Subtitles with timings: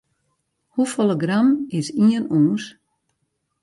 [0.73, 2.63] Hoefolle gram is ien ûns?